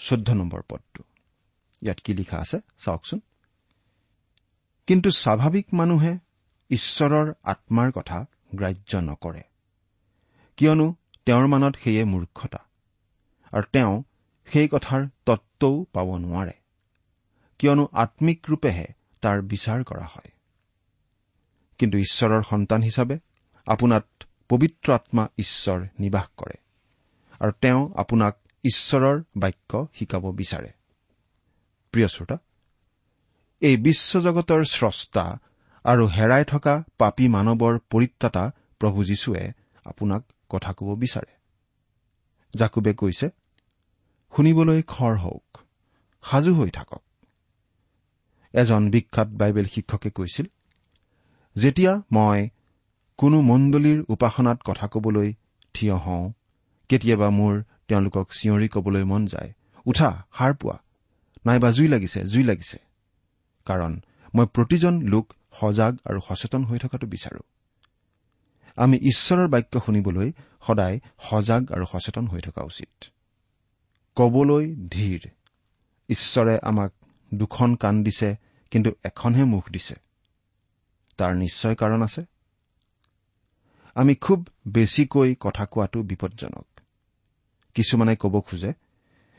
চৈধ্য 0.00 0.28
নম্বৰ 0.40 0.62
পদটো। 0.70 1.02
ইয়াত 1.82 2.00
কি 2.00 2.14
লিখা 2.14 2.38
আছে? 2.38 2.60
চাওকচোন। 2.78 3.20
কিন্তু 4.86 5.10
স্বাভাৱিক 5.10 5.66
মানুহে 5.72 6.18
ঈশ্বৰৰ 6.70 7.32
আত্মাৰ 7.42 7.92
কথা 7.92 8.26
গ্ৰাহ্য 8.54 8.96
নকৰে। 8.96 9.42
কিয়নো 10.56 10.94
তেওঁৰ 11.26 11.46
মানত 11.46 11.76
সেয়ে 11.84 12.04
মূৰ্খতা। 12.04 12.58
আৰু 13.52 13.62
তেওঁ 13.72 14.02
সেই 14.46 14.68
কথাৰ 14.68 15.06
তত্বও 15.26 15.86
পাব 15.92 16.16
নোৱাৰে। 16.16 16.52
কিয়নো 17.58 17.88
আম্মিক 17.92 18.46
ৰূপেহে 18.50 18.86
তাৰ 19.20 19.42
বিচাৰ 19.42 19.84
কৰা 19.84 20.04
হয়। 20.04 20.30
কিন্তু 21.78 21.98
ঈশ্বৰৰ 21.98 22.42
সন্তান 22.42 22.82
হিচাপে 22.82 23.18
আপোনাত 23.66 24.06
পবিত্ৰ 24.48 24.92
আত্মা 24.92 25.28
ঈশ্বৰ 25.38 25.86
নিবাস 25.98 26.28
কৰে। 26.36 26.54
আৰু 27.40 27.52
তেওঁ 27.52 27.90
আপোনাক 27.96 28.36
ঈশ্বৰৰ 28.64 29.22
বাক্য 29.36 29.86
শিকাব 29.94 30.30
বিচাৰে। 30.30 30.72
প্ৰিয় 31.92 32.08
শ্ৰোতা 32.08 32.36
এই 33.60 33.76
বিশ্বজগতৰ 33.76 34.64
স্ৰষ্টা 34.64 35.38
আৰু 35.84 36.06
হেৰাই 36.06 36.44
থকা 36.44 36.84
পাপী 36.98 37.28
মানৱৰ 37.28 37.78
পৰিত্ৰাতা 37.90 38.50
প্ৰভু 38.78 39.04
যীশুৱে 39.04 39.52
আপোনাক 39.84 40.22
কথা 40.48 40.72
ক'ব 40.72 40.94
বিচাৰে। 40.94 41.32
জাকুবে 42.54 42.92
কৈছে 42.94 43.30
শুনিবলৈ 44.36 44.82
খৰ 44.82 45.14
হওক 45.16 45.58
সাজু 46.22 46.54
হৈ 46.54 46.70
থাকক। 46.70 47.02
এজন 48.52 48.90
বিখ্যাত 48.90 49.28
বাইবেল 49.28 49.64
শিক্ষকে 49.64 50.10
কৈছিল 50.10 50.46
যেতিয়া 51.56 52.02
মই 52.12 52.48
কোনো 53.16 53.40
মণ্ডলীৰ 53.40 54.04
উপাসনাত 54.08 54.58
কথা 54.64 54.88
কবলৈ 54.88 55.34
থিয় 55.74 55.94
হওঁ 55.94 56.32
কেতিয়াবা 56.88 57.28
মোৰ 57.30 57.62
তেওঁলোকক 57.88 58.26
চিঞৰি 58.32 58.68
কবলৈ 58.68 59.04
মন 59.04 59.26
যায়। 59.26 59.52
উঠা 59.84 60.26
সাৰ 60.32 60.54
পোৱা। 60.54 60.78
নাইবা 61.46 61.70
জুই 61.70 61.88
লাগিছে 61.88 62.24
জুই 62.24 62.42
লাগিছে। 62.42 62.78
কাৰণ 63.64 64.00
মই 64.34 64.46
প্ৰতিজন 64.46 65.02
লোক 65.02 65.34
সজাগ 65.60 65.96
আৰু 66.04 66.20
সচেতন 66.28 66.64
হৈ 66.64 66.78
থকাটো 66.78 67.06
বিচাৰো। 67.06 67.40
আমি 68.76 68.96
ঈশ্বৰৰ 68.96 69.48
বাক্য 69.48 69.80
শুনিবলৈ 69.86 70.32
সদায় 70.66 71.00
সজাগ 71.20 71.72
আৰু 71.72 71.86
সচেতন 71.92 72.26
হৈ 72.26 72.40
থকা 72.40 72.62
উচিত। 72.62 73.04
কবলৈ 74.16 74.74
ধীৰ। 74.90 75.28
ঈশ্বৰে 76.08 76.58
আমাক 76.62 76.92
দুখন 77.34 77.74
কাণ 77.74 78.02
দিছে 78.02 78.36
কিন্তু 78.70 78.90
এখনহে 79.04 79.44
মুখ 79.44 79.70
দিছে। 79.70 79.94
তাৰ 81.16 81.36
নিশ্চয় 81.36 81.74
কাৰণ 81.74 82.02
আছে। 82.02 82.24
আমি 83.94 84.14
খুব 84.14 84.48
বেছিকৈ 84.68 85.34
কথা 85.40 85.66
কোৱাটো 85.66 86.02
বিপদজনক। 86.02 86.66
কিছুমানে 87.74 88.16
ক'ব 88.16 88.40
খোজে 88.40 88.72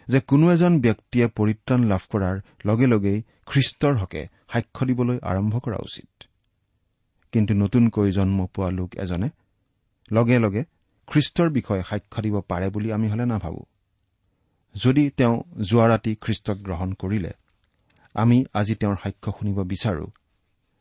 যে 0.08 0.20
কোনো 0.20 0.52
এজন 0.52 0.80
ব্যক্তিয়ে 0.82 1.28
পৰিত্ৰাণ 1.28 1.84
লাভ 1.84 2.02
কৰাৰ 2.10 2.42
লগে 2.66 2.88
লগেই 2.88 3.24
খ্ৰীষ্টৰ 3.46 3.98
হকে 3.98 4.28
সাক্ষ্য 4.54 4.86
দিবলৈ 4.86 5.20
আৰম্ভ 5.22 5.60
কৰা 5.60 5.78
উচিত। 5.78 6.24
কিন্তু 7.32 7.54
নতুনকৈ 7.54 8.12
জন্ম 8.12 8.46
পোৱা 8.46 8.70
লোক 8.70 8.96
এজনে 8.96 9.30
লগে 10.12 10.40
লগে 10.40 10.64
খ্ৰীষ্টৰ 11.08 11.50
বিষয়ে 11.50 11.84
সাক্ষ্য 11.84 12.22
দিব 12.22 12.42
পাৰে 12.42 12.70
বুলি 12.70 12.94
আমি 12.94 13.10
হলে 13.10 13.26
নাভাবো। 13.26 13.66
যদি 14.76 15.10
তেওঁ 15.10 15.44
যোৱা 15.62 15.88
ৰাতি 15.88 16.16
খ্ৰীষ্টক 16.22 16.58
গ্ৰহণ 16.58 16.94
কৰিলে 16.94 17.32
আমি 18.14 18.46
আজি 18.54 18.76
তেওঁৰ 18.76 18.96
সাক্ষ্য 19.04 19.32
শুনিব 19.32 19.64
বিচাৰো। 19.64 20.08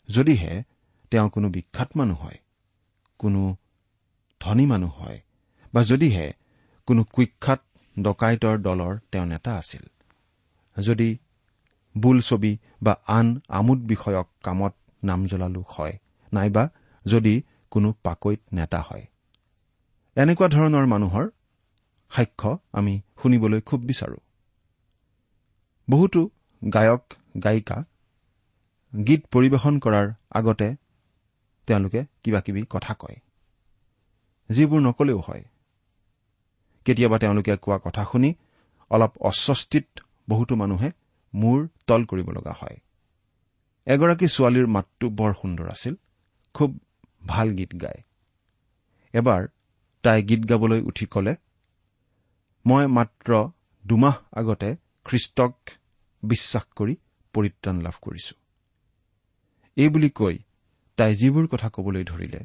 যদিহে 0.09 0.63
তেওঁ 1.11 1.29
কোনো 1.29 1.49
বিখ্যাত 1.49 1.91
মানুহ 1.97 2.23
হয় 2.23 2.39
কোনো 3.19 3.57
ধনী 4.41 4.67
মানুহ 4.67 4.93
হয় 5.03 5.21
বা 5.75 5.83
যদিহে 5.83 6.33
কোনো 6.87 7.05
কুখ্যাত 7.05 7.61
ডকাইতৰ 8.01 8.59
দলৰ 8.59 8.99
তেওঁ 9.13 9.27
নেতা 9.27 9.57
আছিল। 9.57 9.85
যদি 10.81 11.19
বোলছবি 11.99 12.59
বা 12.83 12.97
আন 13.07 13.41
আমোদ 13.49 13.79
বিষয়ক 13.79 14.29
কামত 14.45 14.75
নাম 15.05 15.27
জ্বলা 15.27 15.49
লোক 15.49 15.69
হয় 15.71 15.99
নাইবা 16.33 16.71
যদি 17.07 17.43
কোনো 17.71 17.95
পাকৈত 18.03 18.41
নেতা 18.53 18.81
হয়। 18.81 19.07
এনেকুৱা 20.17 20.49
ধৰণৰ 20.49 20.87
মানুহৰ 20.87 21.29
সাক্ষ্য 22.11 22.59
আমি 22.73 23.01
শুনিবলৈ 23.23 23.61
খুব 23.61 23.81
বিচাৰো। 23.81 24.17
বহুতো 25.91 26.31
গায়ক 26.75 27.05
গায়িকা 27.45 27.85
গীত 29.07 29.23
পৰিৱেশন 29.31 29.79
কৰাৰ 29.79 30.13
আগতে 30.31 30.77
তেওঁলোকে 31.67 32.05
কিবা 32.23 32.41
কিবি 32.41 32.63
কথা 32.71 32.95
কয়। 32.95 33.17
যিবোৰ 34.51 34.81
নকলেও 34.81 35.21
হয়। 35.21 35.45
কেতিয়াবা 36.85 37.19
তেওঁলোকে 37.19 37.57
কোৱা 37.57 37.79
কথা 37.79 38.05
শুনি 38.05 38.35
অলপ 38.91 39.13
অস্বস্তিত 39.19 39.87
বহুতো 40.29 40.57
মানুহে 40.57 40.91
মূৰ 41.35 41.69
তল 41.87 42.05
কৰিব 42.05 42.29
লগা 42.31 42.53
হয়। 42.53 42.77
এগৰাকী 43.87 44.27
ছোৱালীৰ 44.29 44.67
মাতটো 44.67 45.07
বৰ 45.11 45.33
সুন্দৰ 45.35 45.67
আছিল 45.69 45.95
খুব 46.55 46.79
ভাল 47.27 47.49
গীত 47.51 47.73
গায়। 47.75 48.01
এবাৰ 49.15 49.43
তাই 50.03 50.23
গীত 50.23 50.43
গাবলৈ 50.45 50.81
উঠি 50.81 51.07
কলে 51.07 51.35
মই 52.67 52.87
মাত্ৰ 52.87 53.31
দুমাহ 53.87 54.17
আগতে 54.33 54.77
খ্ৰীষ্টক 55.05 55.55
বিশ্বাস 56.23 56.65
কৰি 56.77 56.95
পৰিত্ৰাণ 57.35 57.77
লাভ 57.81 57.97
কৰিছো। 58.03 58.35
এইবুলি 59.77 60.11
কৈ 60.11 60.39
তাই 60.97 61.15
যিবোৰ 61.15 61.47
কথা 61.47 61.69
কবলৈ 61.69 62.05
ধৰিলে 62.05 62.41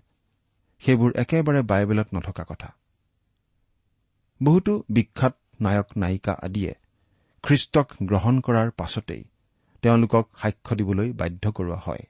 সেইবোৰ 0.83 1.11
একেবাৰে 1.15 1.61
বাইবেলত 1.61 2.07
নথকা 2.13 2.43
কথা। 2.43 2.69
বহুতো 4.43 4.83
বিখ্যাত 4.89 5.35
নায়ক 5.61 5.87
নায়িকা 5.97 6.33
আদিয়ে 6.41 6.73
খ্ৰীষ্টক 7.43 7.87
গ্ৰহণ 8.03 8.39
কৰাৰ 8.39 8.71
পাছতেই 8.71 9.23
তেওঁলোকক 9.81 10.25
সাক্ষ্য 10.37 10.75
দিবলৈ 10.75 11.11
বাধ্য 11.11 11.51
কৰোৱা 11.51 11.77
হয়। 11.85 12.03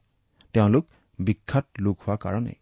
তেওঁলোক 0.53 0.85
বিখ্যাত 1.19 1.65
লোক 1.79 1.97
হোৱা 2.07 2.15
কাৰণেই। 2.15 2.55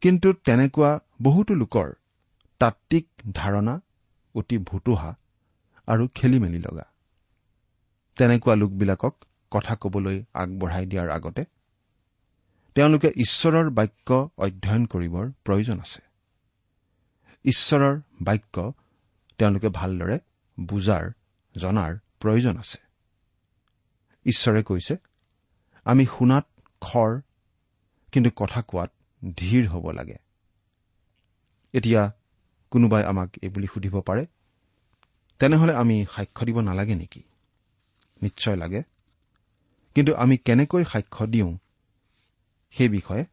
কিন্তু 0.00 0.32
তেনেকুৱা 0.32 1.00
বহুতো 1.22 1.54
লোকৰ 1.54 1.88
তাত্বিক 2.60 3.06
ধাৰণা 3.34 3.80
অতি 4.34 4.58
ভুতুহা 4.58 5.16
আৰু 5.86 6.08
খেলি 6.14 6.38
মেলি 6.38 6.58
লগা। 6.58 6.86
তেনেকুৱা 8.16 8.54
লোকবিলাকক 8.54 9.14
কথা 9.50 9.74
কবলৈ 9.80 10.24
আগবঢ়াই 10.34 10.86
দিয়াৰ 10.86 11.10
আগতে 11.10 11.44
তেওঁলোকে 12.74 13.08
ঈশ্বৰৰ 13.16 13.70
বাক্য 13.70 14.28
অধ্যয়ন 14.38 14.86
কৰিবৰ 14.86 15.26
প্ৰয়োজন 15.44 15.80
আছে। 15.80 16.09
ঈশ্বৰৰ 17.44 18.00
বাক্য 18.20 18.72
তেওঁলোকে 19.38 19.68
ভালদৰে 19.68 20.18
বুজাৰ 20.60 21.10
জনাৰ 21.56 21.98
প্ৰয়োজন 22.20 22.58
আছে। 22.58 22.78
ঈশ্বৰে 24.26 24.62
কৈছে 24.62 24.96
আমি 25.84 26.06
শুনাত 26.18 26.46
খৰ 26.80 27.20
কিন্তু 28.12 28.30
কথা 28.36 28.62
কোৱাত 28.62 28.90
ধীৰ 29.36 29.68
হ'ব 29.68 29.90
লাগে। 29.90 30.18
এতিয়া 31.72 32.12
কোনোবাই 32.70 33.04
আমাক 33.04 33.30
এইবুলি 33.42 33.66
সুধিব 33.66 34.00
পাৰে 34.00 34.26
তেনেহলে 35.38 35.74
আমি 35.74 36.06
সাক্ষ্য 36.12 36.46
দিব 36.46 36.60
নালাগে 36.60 36.94
নেকি? 36.94 37.22
নিশ্চয় 38.22 38.56
লাগে। 38.56 38.82
কিন্তু 39.94 40.14
আমি 40.14 40.36
কেনেকৈ 40.36 40.84
সাক্ষ্য 40.84 41.26
দিওঁ 41.26 41.58
সেই 42.70 42.88
বিষয়ে 42.88 43.24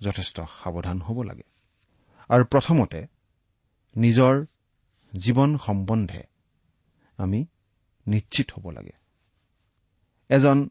যথেষ্ট 0.00 0.40
সাৱধান 0.40 1.00
হ'ব 1.00 1.22
লাগে। 1.22 1.42
আৰু 2.28 2.44
প্ৰথমতে 2.44 3.06
নিজৰ 3.96 4.46
জীৱন 5.18 5.56
সম্বন্ধে 5.56 6.22
আমি 7.16 7.46
নিশ্চিত 8.06 8.50
হ'ব 8.52 8.70
লাগে। 8.70 8.92
এজন 10.28 10.68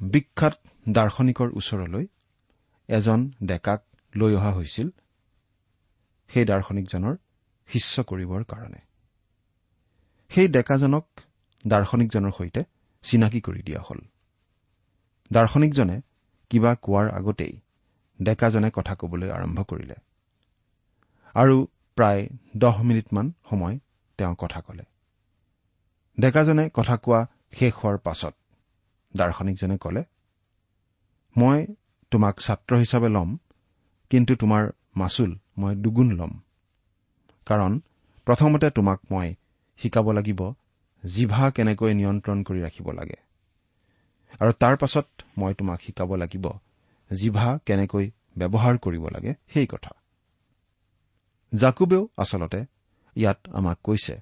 বিখ্যাত 0.00 0.58
দাৰ্শনিকৰ 0.90 1.50
ওচৰলৈ 1.50 2.06
এজন 2.88 3.30
ডেকাক 3.44 3.84
লৈ 4.16 4.34
অহা 4.34 4.52
হৈছিল 4.52 4.90
সেই 6.28 6.44
দাৰ্শনিকজনৰ 6.44 7.16
শিষ্য 7.66 8.02
কৰিবৰ 8.02 8.44
কাৰণে। 8.44 8.78
সেই 10.28 10.48
ডেকাজনক 10.48 11.06
দাৰ্শনিকজনৰ 11.66 12.30
সৈতে 12.30 12.64
চিনাকি 13.02 13.40
কৰি 13.40 13.62
দিয়া 13.62 13.80
হ'ল। 13.80 14.00
দাৰ্শনিকজনে 15.32 16.00
কিবা 16.50 16.74
কোৱাৰ 16.74 17.10
আগতেই 17.10 17.60
ডেকাজনে 18.22 18.70
কথা 18.70 18.94
কবলৈ 18.94 19.30
আৰম্ভ 19.30 19.62
কৰিলে। 19.62 19.94
আৰু 21.34 21.66
প্ৰায় 21.96 22.22
দহ 22.56 22.82
মিনিটমান 22.82 23.26
সময় 23.50 23.78
তেওঁ 24.18 24.34
কথা 24.38 24.60
কলে। 24.60 24.84
ডেকাজনে 26.18 26.64
কথা 26.74 26.96
কোৱা 26.96 27.20
শেষ 27.52 27.72
হোৱাৰ 27.74 27.96
পাছত 27.98 28.34
দাৰ্শনিকজনে 29.14 29.76
কলে 29.78 30.02
মই 31.36 31.58
তোমাক 32.12 32.34
ছাত্ৰ 32.40 32.72
হিচাপে 32.76 33.08
ল'ম 33.08 33.30
কিন্তু 34.10 34.32
তোমাৰ 34.36 34.62
মাচুল 34.96 35.30
মই 35.58 35.72
দুগুণ 35.74 36.08
ল'ম। 36.12 36.32
কাৰণ 37.46 37.72
প্ৰথমতে 38.26 38.70
তোমাক 38.70 38.98
মই 39.10 39.28
শিকাব 39.80 40.06
লাগিব 40.12 40.40
জিভা 41.04 41.44
কেনেকৈ 41.50 41.92
নিয়ন্ত্ৰণ 41.94 42.38
কৰি 42.42 42.60
ৰাখিব 42.62 42.90
লাগে। 42.92 43.18
আৰু 44.40 44.52
তাৰ 44.52 44.76
পাছত 44.76 45.06
মই 45.38 45.54
তোমাক 45.54 45.78
শিকাব 45.80 46.10
লাগিব 46.14 46.46
জিভা 47.10 47.48
কেনেকৈ 47.66 48.06
ব্যৱহাৰ 48.38 48.78
কৰিব 48.78 49.04
লাগে 49.08 49.32
সেই 49.48 49.66
কথা। 49.66 50.01
জাকুবেও 51.54 52.08
আচলতে 52.16 52.64
ইয়াত 53.16 53.48
আমাক 53.48 53.78
কৈছে 53.84 54.20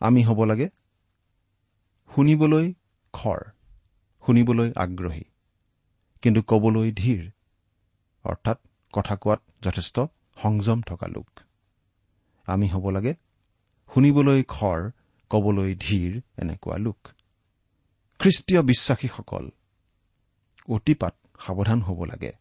আমি 0.00 0.24
হ'ব 0.24 0.44
লাগে 0.44 0.68
শুনিবলৈ 2.14 2.74
খৰ 3.12 3.40
শুনিবলৈ 4.26 4.72
আগ্ৰহী 4.76 5.24
কিন্তু 6.22 6.42
কবলৈ 6.42 6.92
ধীৰ 6.92 7.30
অৰ্থাৎ 8.24 8.58
কথা 8.92 9.16
কোৱাত 9.16 9.40
যথেষ্ট 9.62 10.00
সংযম 10.36 10.82
থকা 10.82 11.06
লোক। 11.06 11.40
আমি 12.46 12.68
হ'ব 12.68 12.90
লাগে 12.90 13.14
শুনিবলৈ 13.94 14.42
খৰ 14.42 14.90
কবলৈ 15.30 15.74
ধীৰ 15.74 16.20
এনেকুৱা 16.36 16.76
লোক। 16.78 17.08
খ্ৰীষ্টীয় 18.18 18.62
বিশ্বাসীসকল 18.62 19.50
অতিপাত 20.68 21.14
সাৱধান 21.40 21.82
হ'ব 21.82 22.04
লাগে। 22.04 22.32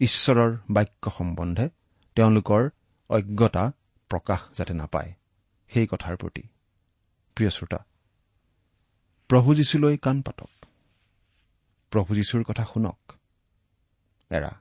ঈশ্বৰৰ 0.00 0.56
বাক্য 0.70 1.10
সম্বন্ধে 1.10 1.68
তেওঁলোকৰ 2.16 2.68
অজ্ঞতা 3.08 3.72
প্ৰকাশ 4.08 4.40
যাতে 4.58 4.74
নাপায় 4.74 5.12
সেই 5.68 5.86
কথাৰ 5.86 6.16
প্ৰতি। 6.16 6.42
প্ৰিয় 7.34 7.50
শ্ৰোতা 7.50 7.78
প্ৰভু 9.28 9.54
যীশুলৈ 9.54 9.96
কাণ 9.96 10.22
পাতক। 10.22 10.66
প্ৰভু 11.90 12.14
যীশুৰ 12.14 12.42
কথা 12.42 12.64
শুনক। 12.64 13.12
এৰা 14.30 14.60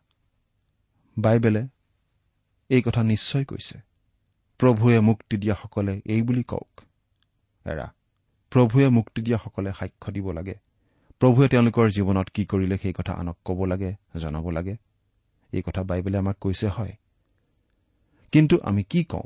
বাইবেলে 1.17 1.67
এই 2.69 2.81
কথা 2.81 3.03
নিশ্চয় 3.03 3.45
কৈছে। 3.45 3.79
প্ৰভুৱে 4.57 4.99
মুক্তি 4.99 5.37
দিয়াসকলে 5.37 6.01
এই 6.05 6.21
বুলি 6.21 6.43
কওক। 6.43 6.81
এৰা 7.65 7.93
প্ৰভুৱে 8.49 8.89
মুক্তি 8.89 9.21
দিয়াসকলে 9.21 9.73
সাক্ষ্য 9.73 10.13
দিব 10.13 10.31
লাগে। 10.31 10.55
প্ৰভুৱে 11.19 11.47
তেওঁলোকৰ 11.47 11.89
জীৱনত 11.89 12.29
কি 12.29 12.45
কৰিলে 12.45 12.77
সেই 12.77 12.93
কথা 12.93 13.13
আনক 13.13 13.37
ক'ব 13.45 13.65
লাগে 13.65 13.95
জনাব 14.19 14.49
লাগে। 14.49 14.75
এই 15.51 15.61
কথা 15.61 15.83
বাইবেলে 15.83 16.17
আমাক 16.17 16.37
কৈছে 16.41 16.67
হয়। 16.67 16.93
কিন্তু 18.35 18.59
আমি 18.63 18.83
কি 18.83 19.03
কওঁ? 19.03 19.23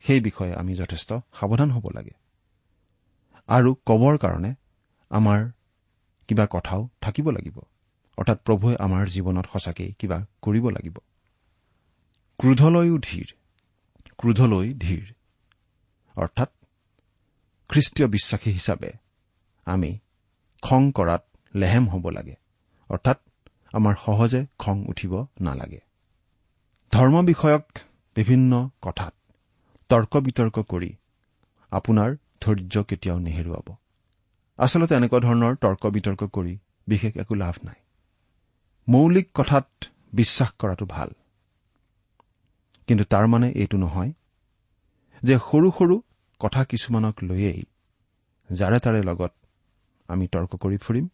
সেই 0.00 0.20
বিষয়ে 0.20 0.54
আমি 0.54 0.74
যথেষ্ট 0.74 1.12
সাৱধান 1.12 1.70
হ'ব 1.70 1.88
লাগে। 1.94 2.10
আৰু 3.46 3.76
কবৰ 3.86 4.18
কাৰণে 4.18 4.54
আমাৰ 5.10 5.50
কিবা 6.28 6.46
কথাও 6.50 6.88
থাকিব 7.00 7.30
লাগিব। 7.30 7.58
অৰ্থাৎ 8.16 8.38
প্ৰভুৱে 8.42 8.76
আমাৰ 8.76 9.06
জীৱনত 9.06 9.46
সঁচাকেই 9.52 9.92
কিবা 9.92 10.26
কৰিব 10.42 10.68
লাগিব। 10.68 10.98
ক্ৰোধলৈও 12.38 12.98
ধীৰ। 12.98 13.32
ক্ৰোধলৈ 14.18 14.72
ধীৰ। 14.72 15.14
অৰ্থাৎ 16.16 16.50
খ্ৰীষ্টীয় 17.68 18.08
বিশ্বাসী 18.08 18.50
হিচাপে 18.50 18.92
আমি 19.64 19.98
খং 20.62 20.92
কৰাত 20.92 21.24
লেহেম 21.54 21.88
হ'ব 21.88 22.10
লাগে। 22.10 22.34
অৰ্থাৎ 22.88 23.20
আমাৰ 23.72 23.94
সহজে 24.04 24.46
খং 24.58 24.84
উঠিব 24.88 25.26
নালাগে। 25.40 25.80
ধৰ্ম 26.92 27.24
বিষয়ক 27.24 27.64
বিভিন্ন 28.16 28.52
কথাত 28.82 29.14
তৰ্ক 29.90 30.12
বিতৰ্ক 30.16 30.56
কৰি 30.68 30.90
আপোনাৰ 31.72 32.10
ধৈৰ্য 32.40 32.84
কেতিয়াও 32.84 33.18
নেহেৰুৱাব। 33.18 33.66
আচলতে 34.58 34.94
এনেকুৱা 34.94 35.20
ধৰণৰ 35.20 35.54
তৰ্ক 35.56 35.82
বিতৰ্ক 35.86 36.22
কৰি 36.24 36.58
বিশেষ 36.86 37.16
একো 37.16 37.34
লাভ 37.34 37.54
নাই। 37.64 37.78
মৌলিক 38.88 39.28
কথাত 39.34 39.68
বিশ্বাস 40.12 40.50
কৰাটো 40.58 40.86
ভাল। 40.86 41.10
কিন্তু 42.88 43.04
তাৰ 43.04 43.26
মানে 43.26 43.50
এইটো 43.50 43.76
নহয় 43.76 44.12
যে 45.22 45.34
সৰু 45.38 45.68
সৰু 45.70 46.02
কথা 46.40 46.64
কিছুমানক 46.64 47.14
লৈয়েই 47.22 47.62
যাৰে 48.50 48.78
তাৰে 48.78 49.00
লগত 49.02 49.32
আমি 50.08 50.26
তৰ্ক 50.26 50.52
কৰি 50.56 50.76
ফুৰিম। 50.76 51.06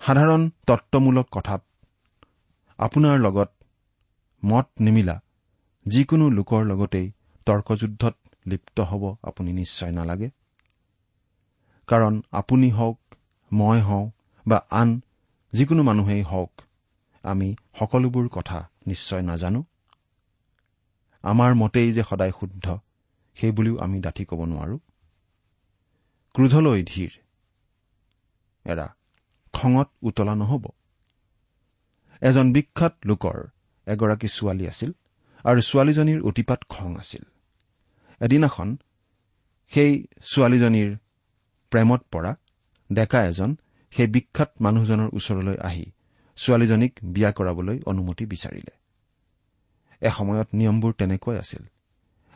সাধাৰণ 0.00 0.50
তত্বমূলক 0.66 1.26
কথাত 1.30 1.62
আপোনাৰ 2.78 3.18
লগত 3.18 3.50
মত 4.42 4.66
নিমিলা 4.80 5.16
যিকোনো 5.88 6.30
লোকৰ 6.30 6.64
লগতেই 6.64 7.12
তৰ্কযুদ্ধত 7.46 8.14
লিপ্ত 8.46 8.80
হ'ব 8.80 9.16
আপুনি 9.22 9.52
নিশ্চয় 9.52 9.92
নালাগে। 9.92 10.30
কাৰণ 11.88 12.22
আপুনি 12.32 12.70
হওক 12.70 12.98
মই 13.52 13.80
হওঁ 13.80 14.10
বা 14.46 14.58
আন 14.70 15.00
যিকোনো 15.52 15.82
মানুহেই 15.82 16.22
হওক 16.22 16.52
আমি 17.22 17.56
সকলোবোৰ 17.78 18.28
কথা 18.28 18.68
নিশ্চয় 18.86 19.22
নাজানো। 19.22 19.64
আমাৰ 21.22 21.54
মতেই 21.54 21.92
যে 21.92 22.02
সদায় 22.02 22.32
শুদ্ধ 22.40 22.78
সেইবুলিও 23.36 23.78
আমি 23.78 24.00
ডাঠি 24.00 24.24
ক'ব 24.24 24.44
নোৱাৰো। 24.44 24.78
ক্ৰোধলৈ 26.34 26.82
ধীৰ। 26.82 27.12
এৰা 28.64 28.86
খঙত 29.52 29.88
উতলা 30.02 30.34
নহ'ব। 30.34 30.64
এজন 32.20 32.52
বিখ্যাত 32.52 32.94
লোকৰ 33.04 33.38
এগৰাকী 33.86 34.28
ছোৱালী 34.28 34.68
আছিল। 34.68 34.92
আৰু 35.44 35.60
ছোৱালীজনীৰ 35.60 36.22
অতিপাত 36.22 36.60
খং 36.68 36.98
আছিল। 36.98 37.22
এদিনাখন 38.20 38.76
সেই 39.72 40.06
ছোৱালীজনীৰ 40.34 40.96
প্ৰেমত 41.70 42.00
পৰা 42.10 42.36
ডেকা 42.92 43.24
এজন 43.24 43.56
সেই 43.90 44.06
বিখ্যাত 44.06 44.50
মানুহজনৰ 44.60 45.08
ওচৰলৈ 45.12 45.56
আহি 45.58 45.92
ছোৱালীজনীক 46.36 46.98
বিয়া 47.02 47.32
কৰাবলৈ 47.32 47.80
অনুমতি 47.86 48.26
বিচাৰিলে। 48.26 48.72
এসময়ত 50.00 50.48
নিয়মবোৰ 50.54 50.92
তেনেকুৱাই 50.92 51.38
আছিল। 51.38 51.62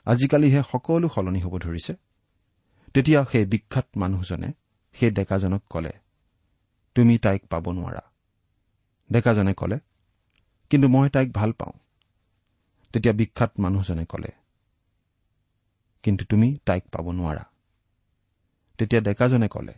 আজিকালিহে 0.04 0.62
সকলো 0.72 1.08
সলনি 1.08 1.40
হ'ব 1.40 1.58
ধৰিছে। 1.58 1.94
তেতিয়া 2.94 3.24
সেই 3.24 3.44
বিখ্যাত 3.44 3.86
মানুহজনে 3.96 4.52
সেই 4.92 5.10
ডেকাজনক 5.10 5.62
কলে 5.70 5.92
তুমি 6.94 7.18
তাইক 7.18 7.46
পাব 7.46 7.72
নোৱাৰা। 7.72 8.02
ডেকাজনে 9.12 9.54
কলে 9.54 9.78
কিন্তু 10.70 10.88
মই 10.88 11.08
তাইক 11.08 11.32
ভাল 11.32 11.52
পাওঁ। 11.52 11.72
তেতিয়া 12.94 13.14
বিখ্যাত 13.14 13.50
মানুহজনে 13.58 14.04
কলে 14.04 14.30
কিন্তু 16.04 16.22
তুমি 16.24 16.48
তাইক 16.66 16.84
পাব 16.92 17.06
নোৱাৰা। 17.10 17.44
তেতিয়া 18.78 19.00
ডেকাজনে 19.00 19.48
কলে 19.48 19.74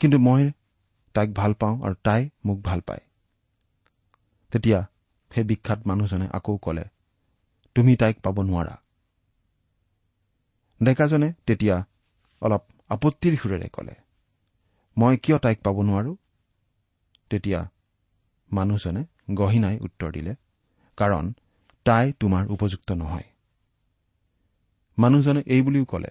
কিন্তু 0.00 0.18
মই 0.18 0.42
তাইক 1.14 1.30
ভাল 1.34 1.52
পাওঁ 1.54 1.76
আৰু 1.82 1.96
তাই 2.02 2.22
মোক 2.44 2.58
ভাল 2.64 2.80
পায়। 2.80 3.04
তেতিয়া 4.52 4.78
সেই 5.30 5.44
বিখ্যাত 5.44 5.80
মানুহজনে 5.86 6.26
আকৌ 6.32 6.56
কলে 6.56 6.84
তুমি 7.76 7.92
তাইক 7.96 8.16
পাব 8.22 8.36
নোৱাৰা। 8.42 8.74
ডেকাজনে 10.80 11.28
তেতিয়া 11.46 11.76
অলপ 12.42 12.62
আপত্তিৰ 12.90 13.34
সুৰেৰে 13.42 13.68
কলে 13.68 13.94
মই 14.96 15.14
কিয় 15.16 15.38
তাইক 15.38 15.58
পাব 15.62 15.76
নোৱাৰো? 15.82 16.12
তেতিয়া 17.30 17.60
মানুহজনে 18.50 19.02
গহীনাই 19.34 19.76
উত্তৰ 19.78 20.10
দিলে 20.12 20.32
কাৰণ 20.98 21.24
তাই 21.86 22.06
তোমাৰ 22.20 22.44
উপযুক্ত 22.46 22.88
নহয়। 22.92 23.28
মানুহজনে 24.98 25.40
এই 25.46 25.62
বুলিও 25.62 25.84
কলে 25.84 26.10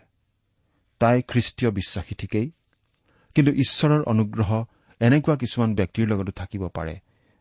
তাই 1.01 1.17
খ্ৰীষ্টীয় 1.21 1.71
বিশ্বাসী 1.71 2.13
ঠিকেই 2.15 2.47
কিন্তু 3.35 3.51
ঈশ্বৰৰ 3.53 4.01
অনুগ্ৰহ 4.03 4.49
এনেকুৱা 5.01 5.35
কিছুমান 5.35 5.69
ব্যক্তিৰ 5.75 6.05
লগতো 6.07 6.31
থাকিব 6.31 6.63
পাৰে 6.67 6.95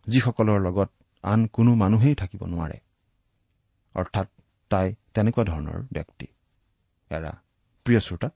যিসকলৰ 0.07 0.59
লগত 0.61 0.91
আন 1.25 1.41
কোনো 1.47 1.71
মানুহেই 1.75 2.15
থাকিব 2.15 2.43
নোৱাৰে। 2.45 2.79
অৰ্থাৎ 3.95 4.29
তাই 4.71 4.89
তেনেকুৱা 5.15 5.45
ধৰণৰ 5.45 5.79
ব্যক্তি। 5.93 6.27
এৰা 7.11 7.33
প্ৰিয় 7.87 8.01
শ্ৰোতা 8.01 8.29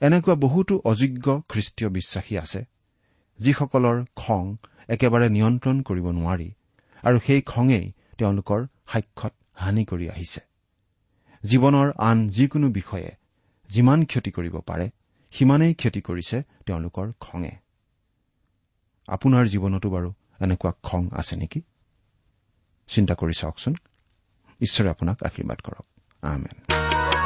এনেকুৱা 0.00 0.34
বহুতো 0.34 0.74
অযোগ্য 0.84 1.26
খ্ৰীষ্টীয় 1.48 1.88
বিশ্বাসী 1.90 2.34
আছে 2.36 2.60
যিসকলৰ 3.38 3.96
খং 4.16 4.42
একেবাৰে 4.88 5.26
নিয়ন্ত্ৰণ 5.28 5.76
কৰিব 5.82 6.06
নোৱাৰি 6.10 6.48
আৰু 7.04 7.18
সেই 7.26 7.40
খঙেই 7.42 7.86
তেওঁলোকৰ 8.18 8.66
সাক্ষত 8.86 9.32
হানি 9.54 9.84
কৰি 9.84 10.10
আহিছে। 10.10 10.40
জীৱনৰ 11.44 11.92
আন 11.98 12.28
যিকোনো 12.28 12.68
বিষয়ে 12.68 13.10
যিমান 13.68 14.04
ক্ষতি 14.04 14.30
কৰিব 14.30 14.60
পাৰে 14.60 14.90
সিমানেই 15.30 15.74
ক্ষতি 15.74 16.00
কৰিছে 16.00 16.42
তেওঁলোকৰ 16.66 17.12
খঙে। 17.20 17.52
আপোনাৰ 19.08 19.46
জীৱনতো 19.46 19.90
বাৰু 19.90 20.12
এনেকুৱা 20.40 20.72
খং 20.82 21.08
আছে 21.12 21.36
নেকি? 21.36 21.60
চিন্তা 22.88 23.14
কৰি 23.14 23.32
চাওকচোন। 23.32 23.74
ঈশ্বৰে 24.60 24.88
আপোনাক 24.88 25.22
আশীৰ্বাদ 25.22 25.60
কৰক। 25.60 27.25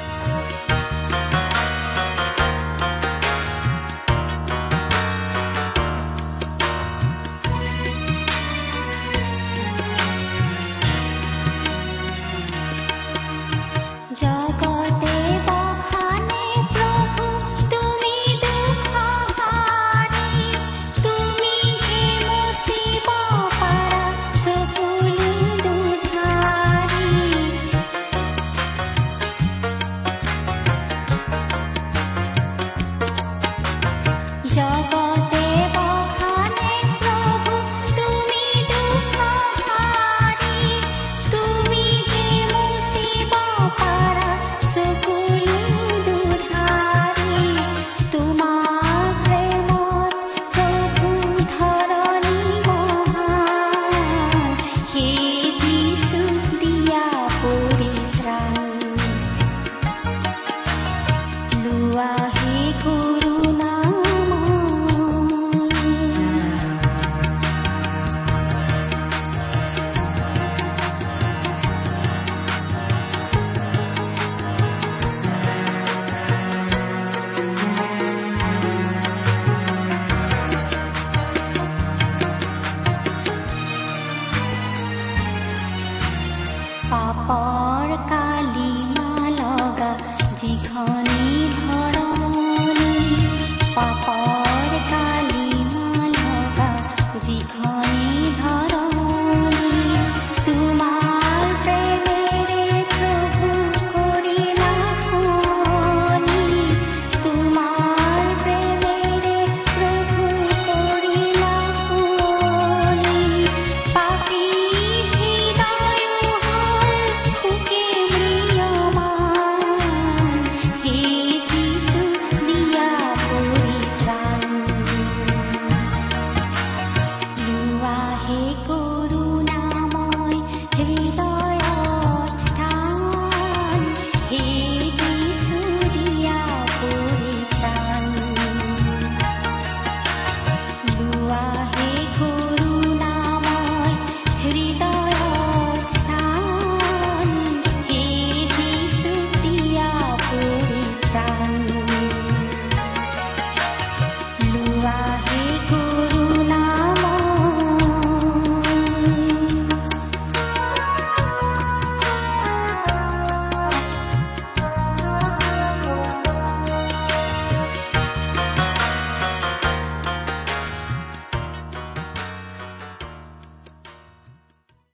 লোৱা 61.73 63.20